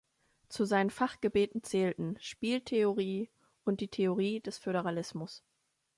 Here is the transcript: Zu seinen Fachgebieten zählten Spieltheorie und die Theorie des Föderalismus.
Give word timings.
Zu 0.49 0.65
seinen 0.65 0.89
Fachgebieten 0.89 1.61
zählten 1.61 2.17
Spieltheorie 2.19 3.29
und 3.65 3.81
die 3.81 3.87
Theorie 3.87 4.39
des 4.41 4.57
Föderalismus. 4.57 5.43